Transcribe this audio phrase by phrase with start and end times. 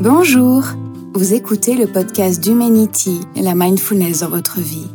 [0.00, 0.62] Bonjour,
[1.12, 4.86] vous écoutez le podcast d'Humanity, la mindfulness dans votre vie.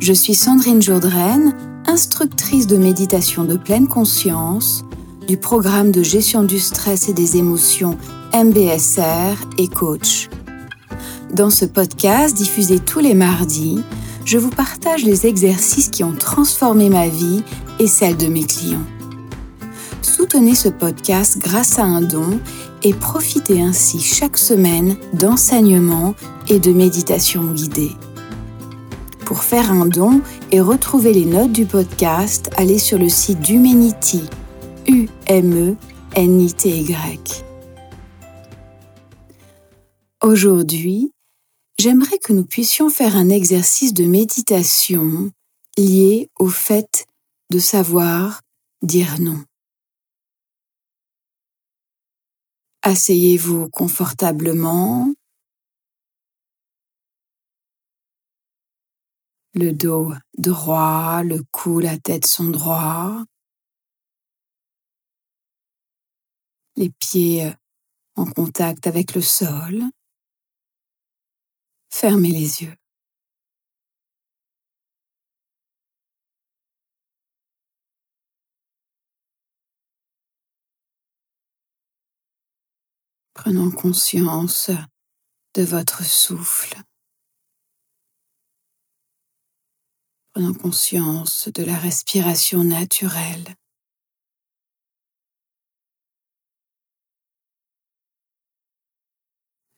[0.00, 1.54] Je suis Sandrine Jourdraine,
[1.86, 4.84] instructrice de méditation de pleine conscience
[5.28, 7.96] du programme de gestion du stress et des émotions
[8.34, 10.28] MBSR et coach.
[11.32, 13.84] Dans ce podcast diffusé tous les mardis,
[14.24, 17.44] je vous partage les exercices qui ont transformé ma vie
[17.78, 18.86] et celle de mes clients.
[20.24, 22.40] Soutenez ce podcast grâce à un don
[22.82, 26.14] et profitez ainsi chaque semaine d'enseignements
[26.48, 27.92] et de méditations guidées.
[29.26, 34.22] Pour faire un don et retrouver les notes du podcast, allez sur le site d'Humanity,
[34.88, 35.76] U-M-E-N-I-T-Y.
[40.22, 41.12] Aujourd'hui,
[41.78, 45.30] j'aimerais que nous puissions faire un exercice de méditation
[45.76, 47.04] lié au fait
[47.50, 48.40] de savoir
[48.80, 49.44] dire non.
[52.86, 55.10] Asseyez-vous confortablement,
[59.54, 63.24] le dos droit, le cou, la tête sont droits,
[66.76, 67.54] les pieds
[68.16, 69.84] en contact avec le sol.
[71.88, 72.83] Fermez les yeux.
[83.34, 84.70] Prenons conscience
[85.54, 86.76] de votre souffle.
[90.32, 93.56] Prenons conscience de la respiration naturelle.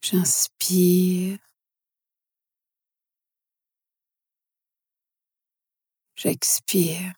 [0.03, 1.39] J'inspire.
[6.15, 7.13] J'expire.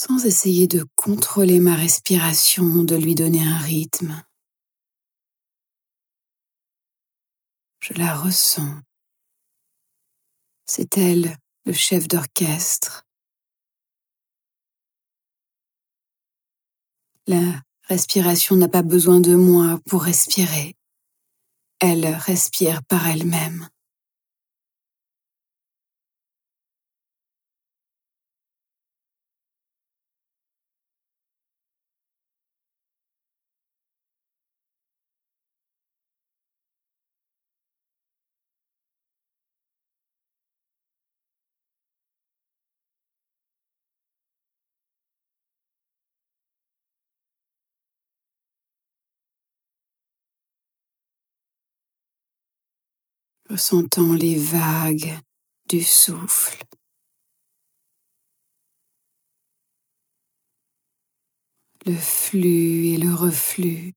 [0.00, 4.24] Sans essayer de contrôler ma respiration, de lui donner un rythme.
[7.80, 8.80] Je la ressens.
[10.64, 13.04] C'est elle, le chef d'orchestre.
[17.26, 20.76] La respiration n'a pas besoin de moi pour respirer.
[21.78, 23.68] Elle respire par elle-même.
[53.50, 55.18] Ressentant les vagues
[55.68, 56.62] du souffle.
[61.84, 63.94] Le flux et le reflux.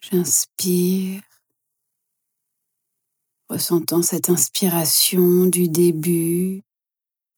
[0.00, 1.22] J'inspire,
[3.50, 6.62] ressentant cette inspiration du début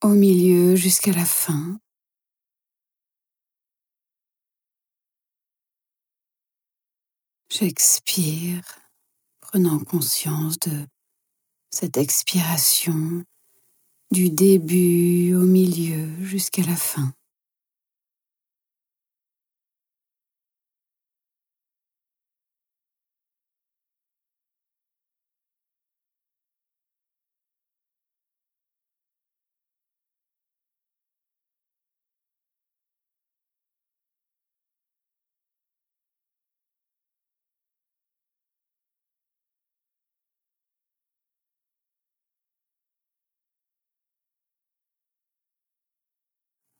[0.05, 1.81] au milieu jusqu'à la fin.
[7.51, 8.63] J'expire,
[9.41, 10.87] prenant conscience de
[11.71, 13.25] cette expiration
[14.11, 17.11] du début au milieu jusqu'à la fin.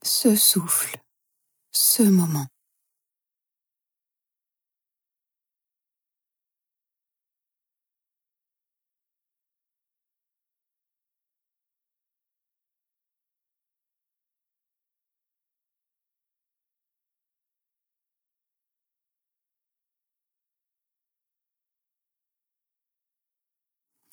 [0.09, 0.97] Ce souffle,
[1.71, 2.47] ce moment.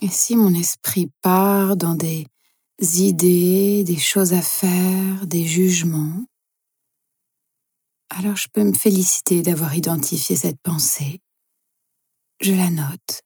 [0.02, 2.28] Et si mon esprit part dans des
[2.80, 6.26] idées, des choses à faire, des jugements,
[8.10, 11.22] alors je peux me féliciter d'avoir identifié cette pensée.
[12.40, 13.22] Je la note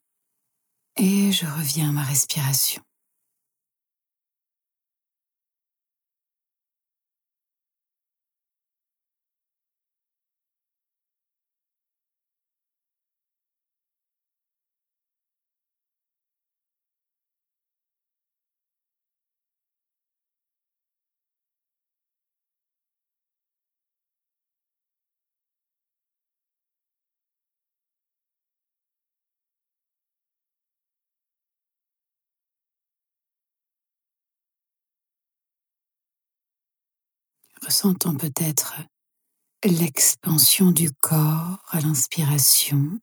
[0.97, 2.81] et je reviens à ma respiration.
[37.69, 38.73] Ressentant peut-être
[39.63, 42.99] l'expansion du corps à l'inspiration.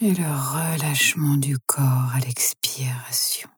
[0.00, 3.48] Et le relâchement du corps à l'expiration.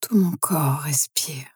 [0.00, 1.53] Tout mon corps respire.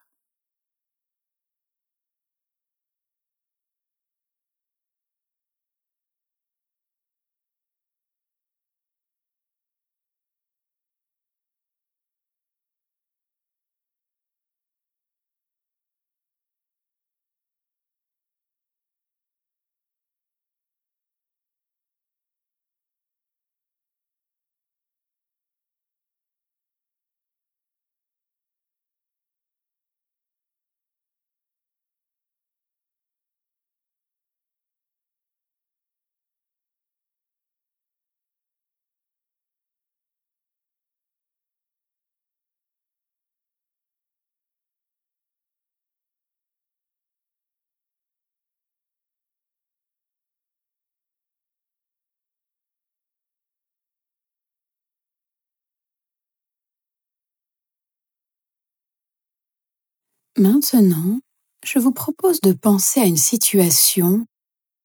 [60.39, 61.19] Maintenant,
[61.65, 64.25] je vous propose de penser à une situation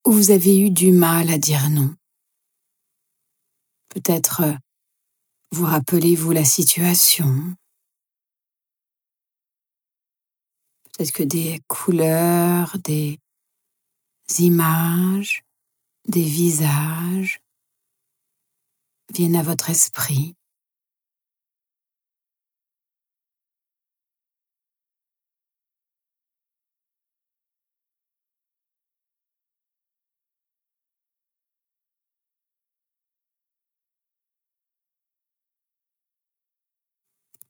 [0.05, 1.95] où vous avez eu du mal à dire non.
[3.89, 4.53] Peut-être euh,
[5.53, 7.55] vous rappelez-vous la situation.
[10.87, 13.21] Peut-être que des couleurs, des
[14.41, 15.45] images,
[16.09, 17.39] des visages
[19.13, 20.35] viennent à votre esprit.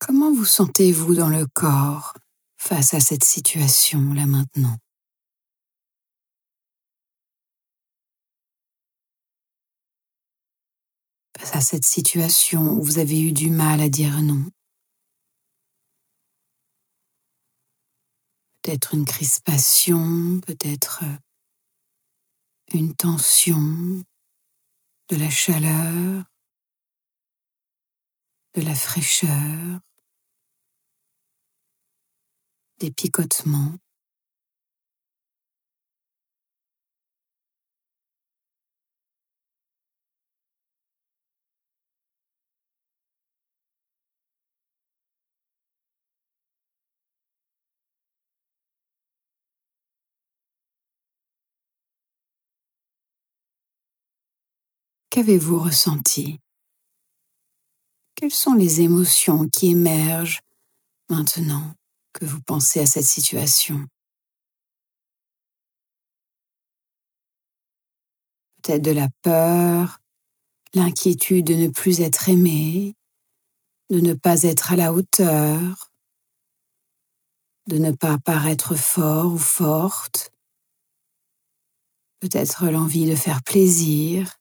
[0.07, 2.13] Comment vous sentez-vous dans le corps
[2.59, 4.77] face à cette situation là maintenant?
[11.39, 14.45] Face à cette situation où vous avez eu du mal à dire non.
[18.61, 21.03] Peut-être une crispation, peut-être
[22.75, 24.05] une tension,
[25.09, 26.25] de la chaleur,
[28.53, 29.81] de la fraîcheur,
[32.79, 33.75] des picotements.
[55.15, 56.41] Qu'avez-vous ressenti?
[58.17, 60.41] Quelles sont les émotions qui émergent
[61.09, 61.77] maintenant?
[62.15, 63.87] Que vous pensez à cette situation.
[68.63, 69.99] Peut-être de la peur,
[70.73, 72.95] l'inquiétude de ne plus être aimé,
[73.91, 75.93] de ne pas être à la hauteur,
[77.67, 80.31] de ne pas paraître fort ou forte,
[82.21, 84.39] peut-être l'envie de faire plaisir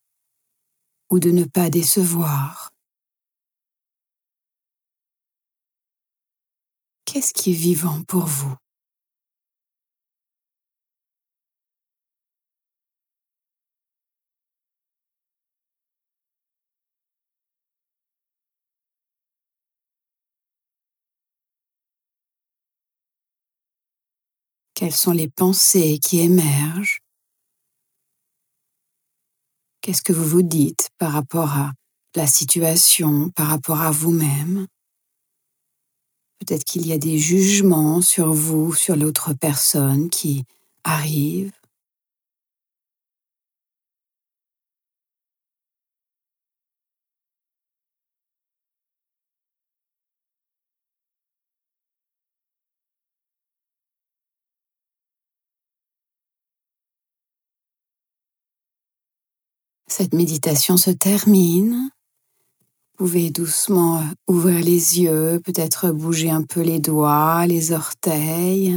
[1.10, 2.73] ou de ne pas décevoir.
[7.13, 8.55] Qu'est-ce qui est vivant pour vous?
[24.74, 26.98] Quelles sont les pensées qui émergent?
[29.82, 31.74] Qu'est-ce que vous vous dites par rapport à
[32.15, 34.65] la situation, par rapport à vous-même?
[36.45, 40.43] Peut-être qu'il y a des jugements sur vous, sur l'autre personne qui
[40.83, 41.53] arrivent.
[59.88, 61.92] Cette méditation se termine
[62.97, 68.75] pouvez doucement euh, ouvrir les yeux, peut-être bouger un peu les doigts, les orteils.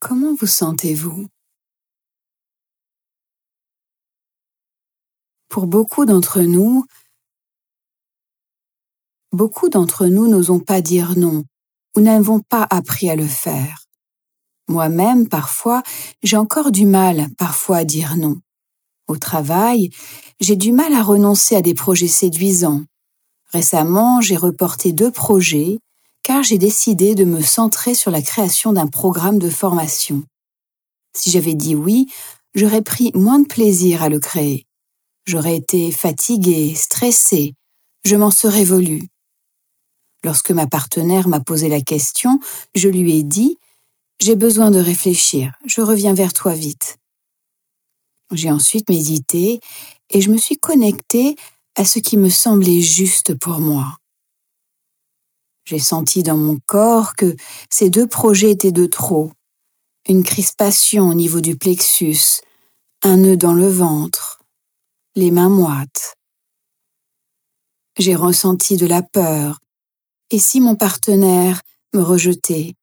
[0.00, 1.26] Comment vous sentez-vous?
[5.48, 6.84] Pour beaucoup d'entre nous,
[9.32, 11.44] beaucoup d'entre nous n'osons pas dire non
[11.96, 13.86] ou n'avons pas appris à le faire.
[14.68, 15.82] Moi-même, parfois,
[16.22, 18.40] j'ai encore du mal, parfois, à dire non.
[19.08, 19.90] Au travail,
[20.40, 22.82] j'ai du mal à renoncer à des projets séduisants.
[23.52, 25.78] Récemment, j'ai reporté deux projets
[26.22, 30.24] car j'ai décidé de me centrer sur la création d'un programme de formation.
[31.16, 32.10] Si j'avais dit oui,
[32.54, 34.66] j'aurais pris moins de plaisir à le créer.
[35.24, 37.54] J'aurais été fatiguée, stressée,
[38.04, 39.02] je m'en serais voulu.
[40.24, 42.40] Lorsque ma partenaire m'a posé la question,
[42.74, 43.58] je lui ai dit
[44.20, 46.98] J'ai besoin de réfléchir, je reviens vers toi vite.
[48.32, 49.60] J'ai ensuite médité
[50.10, 51.36] et je me suis connectée
[51.76, 53.98] à ce qui me semblait juste pour moi.
[55.64, 57.34] J'ai senti dans mon corps que
[57.70, 59.32] ces deux projets étaient de trop.
[60.08, 62.40] Une crispation au niveau du plexus,
[63.02, 64.40] un nœud dans le ventre,
[65.16, 66.14] les mains moites.
[67.98, 69.58] J'ai ressenti de la peur.
[70.30, 71.62] Et si mon partenaire
[71.94, 72.74] me rejetait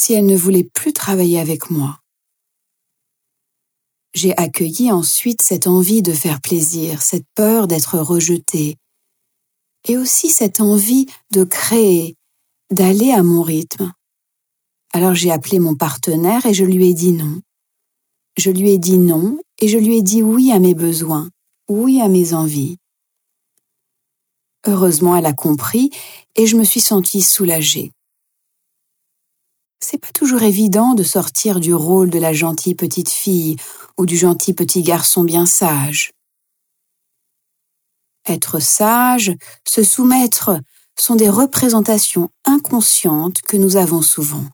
[0.00, 1.98] Si elle ne voulait plus travailler avec moi
[4.14, 8.76] j'ai accueilli ensuite cette envie de faire plaisir, cette peur d'être rejetée,
[9.86, 12.16] et aussi cette envie de créer,
[12.70, 13.92] d'aller à mon rythme.
[14.92, 17.40] Alors j'ai appelé mon partenaire et je lui ai dit non.
[18.36, 21.28] Je lui ai dit non et je lui ai dit oui à mes besoins,
[21.68, 22.78] oui à mes envies.
[24.66, 25.90] Heureusement, elle a compris
[26.34, 27.92] et je me suis sentie soulagée
[29.80, 33.56] c'est pas toujours évident de sortir du rôle de la gentille petite fille
[33.96, 36.12] ou du gentil petit garçon bien sage.
[38.26, 39.32] Être sage,
[39.66, 40.60] se soumettre,
[40.98, 44.44] sont des représentations inconscientes que nous avons souvent.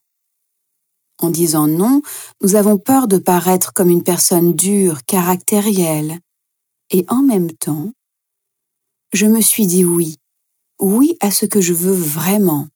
[1.20, 2.02] En disant non,
[2.42, 6.18] nous avons peur de paraître comme une personne dure, caractérielle.
[6.90, 7.92] Et en même temps,
[9.12, 10.18] je me suis dit oui,
[10.80, 12.68] oui à ce que je veux vraiment,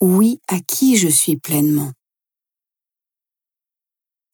[0.00, 1.92] oui à qui je suis pleinement.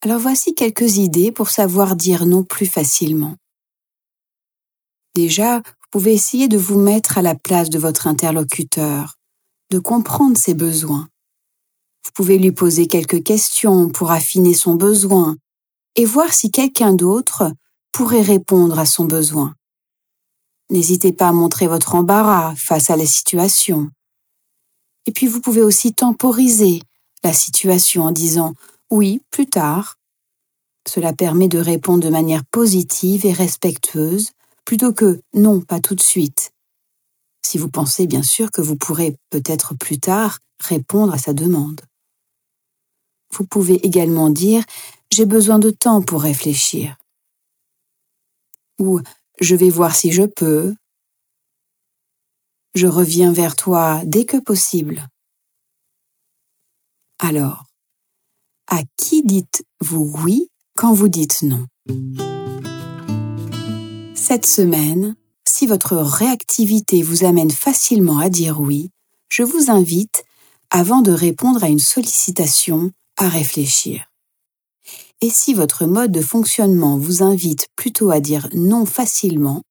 [0.03, 3.37] Alors voici quelques idées pour savoir dire non plus facilement.
[5.15, 9.15] Déjà, vous pouvez essayer de vous mettre à la place de votre interlocuteur,
[9.71, 11.09] de comprendre ses besoins.
[12.05, 15.37] Vous pouvez lui poser quelques questions pour affiner son besoin
[15.95, 17.53] et voir si quelqu'un d'autre
[17.93, 19.55] pourrait répondre à son besoin.
[20.71, 23.91] N'hésitez pas à montrer votre embarras face à la situation.
[25.07, 26.83] Et puis vous pouvez aussi temporiser
[27.23, 28.55] la situation en disant
[28.91, 29.99] oui plus tard.
[30.87, 34.33] Cela permet de répondre de manière positive et respectueuse
[34.65, 36.53] plutôt que non pas tout de suite.
[37.43, 41.81] Si vous pensez bien sûr que vous pourrez peut-être plus tard répondre à sa demande.
[43.33, 44.65] Vous pouvez également dire
[45.11, 46.97] j'ai besoin de temps pour réfléchir.
[48.79, 49.01] Ou
[49.41, 50.75] je vais voir si je peux,
[52.75, 55.09] je reviens vers toi dès que possible.
[57.21, 57.65] Alors,
[58.67, 61.67] à qui dites-vous oui quand vous dites non?
[64.15, 65.17] Cette semaine,
[65.47, 68.91] si votre réactivité vous amène facilement à dire oui,
[69.29, 70.25] je vous invite,
[70.71, 74.11] avant de répondre à une sollicitation, à réfléchir.
[75.21, 79.63] Et si votre mode de fonctionnement vous invite plutôt à dire non facilement,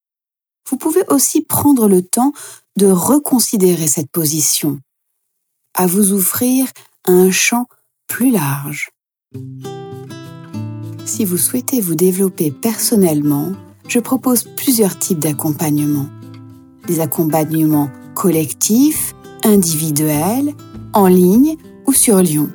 [0.70, 2.32] vous pouvez aussi prendre le temps
[2.78, 4.80] de reconsidérer cette position,
[5.76, 6.68] à vous offrir
[7.06, 7.68] un champ
[8.08, 8.90] plus large.
[11.06, 13.52] Si vous souhaitez vous développer personnellement,
[13.88, 16.08] je propose plusieurs types d'accompagnement.
[16.88, 19.14] Des accompagnements collectifs,
[19.44, 20.54] individuels,
[20.94, 22.50] en ligne ou sur Lyon.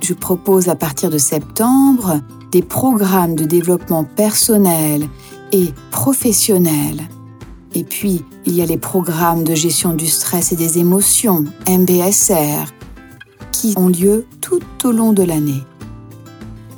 [0.00, 2.20] Je propose à partir de septembre
[2.52, 5.08] des programmes de développement personnel
[5.52, 7.08] et professionnel
[7.74, 12.66] et puis, il y a les programmes de gestion du stress et des émotions, MBSR,
[13.52, 15.62] qui ont lieu tout au long de l'année.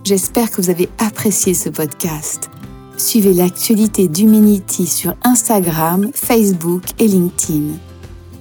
[0.04, 2.50] J'espère que vous avez apprécié ce podcast.
[2.98, 7.74] Suivez l'actualité d'Humanity sur Instagram, Facebook et LinkedIn.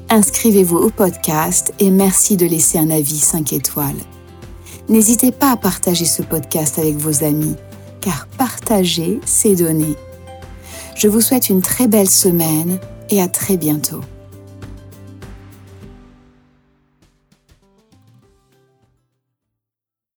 [0.10, 3.96] Inscrivez-vous au podcast et merci de laisser un avis 5 étoiles.
[4.90, 7.56] N'hésitez pas à partager ce podcast avec vos amis,
[8.02, 9.96] car partager, c'est donner.
[10.96, 12.80] Je vous souhaite une très belle semaine
[13.10, 14.02] et à très bientôt.